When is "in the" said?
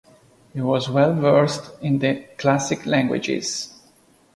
1.83-2.25